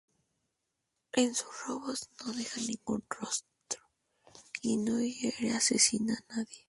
En 1.13 1.35
sus 1.35 1.67
robos 1.67 2.09
no 2.25 2.33
deja 2.33 2.59
ningún 2.61 3.03
rastro 3.07 3.83
y 4.63 4.77
no 4.77 4.99
hiere 4.99 5.35
ni 5.41 5.49
asesina 5.51 6.15
a 6.29 6.37
nadie. 6.37 6.59